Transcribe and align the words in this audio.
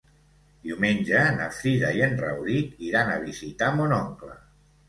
Diumenge 0.67 1.19
na 1.35 1.49
Frida 1.59 1.91
i 1.99 2.03
en 2.07 2.17
Rauric 2.23 2.81
iran 2.89 3.13
a 3.13 3.21
visitar 3.29 3.73
mon 3.79 3.95
oncle. 4.03 4.35